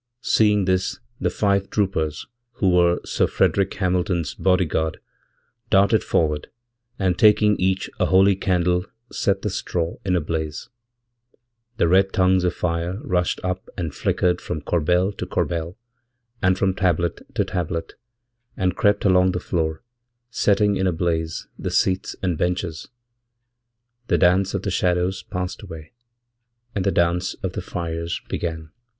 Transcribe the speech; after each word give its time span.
Seeing 0.23 0.65
this, 0.65 0.99
the 1.19 1.29
five 1.29 1.69
troopers 1.69 2.25
who 2.53 2.69
were 2.71 2.99
Sir 3.05 3.27
FrederickHamilton's 3.27 4.33
body 4.33 4.65
guard 4.65 4.99
darted 5.69 6.03
forward, 6.03 6.49
and 6.97 7.19
taking 7.19 7.55
each 7.57 7.87
a 7.99 8.07
holy 8.07 8.35
candleset 8.35 9.43
the 9.43 9.49
straw 9.51 9.97
in 10.03 10.15
a 10.15 10.19
blaze. 10.19 10.69
The 11.77 11.87
red 11.87 12.13
tongues 12.13 12.43
of 12.43 12.55
fire 12.55 12.97
rushed 13.03 13.41
up 13.43 13.69
andflickered 13.77 14.41
from 14.41 14.61
corbel 14.61 15.11
to 15.19 15.27
corbel 15.27 15.77
and 16.41 16.57
from 16.57 16.73
tablet 16.73 17.21
to 17.35 17.45
tablet, 17.45 17.93
and 18.57 18.75
creptalong 18.75 19.33
the 19.33 19.39
floor, 19.39 19.83
setting 20.31 20.77
in 20.77 20.87
a 20.87 20.91
blaze 20.91 21.47
the 21.59 21.69
seats 21.69 22.15
and 22.23 22.39
benches. 22.39 22.87
The 24.07 24.17
danceof 24.17 24.63
the 24.63 24.71
shadows 24.71 25.21
passed 25.21 25.61
away, 25.61 25.91
and 26.73 26.83
the 26.85 26.91
dance 26.91 27.35
of 27.43 27.53
the 27.53 27.61
fires 27.61 28.19
began. 28.27 28.71